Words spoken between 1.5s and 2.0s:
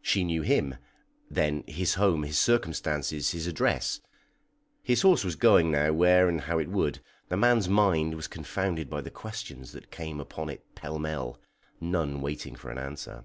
his